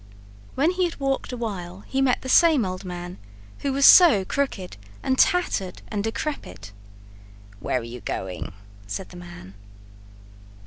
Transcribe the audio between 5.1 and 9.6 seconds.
tattered and decrepit. "Where are you going?" said the man.